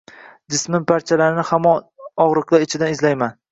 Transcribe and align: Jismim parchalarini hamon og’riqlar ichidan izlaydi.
Jismim 0.55 0.87
parchalarini 0.91 1.45
hamon 1.51 1.85
og’riqlar 2.27 2.69
ichidan 2.71 2.97
izlaydi. 2.99 3.33